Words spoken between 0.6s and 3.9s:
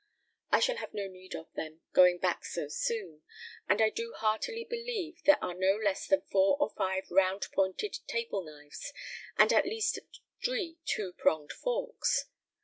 shall have no need of them, going back so soon; and